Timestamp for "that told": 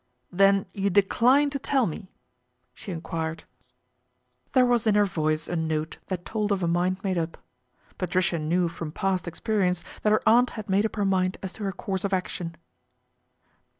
6.07-6.51